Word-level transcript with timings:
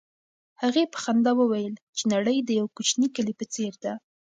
هغې 0.61 0.83
په 0.93 0.97
خندا 1.03 1.31
وویل 1.37 1.75
چې 1.97 2.03
نړۍ 2.13 2.37
د 2.43 2.49
یو 2.59 2.65
کوچني 2.75 3.07
کلي 3.15 3.33
په 3.39 3.45
څېر 3.53 3.73
ده. 3.83 3.93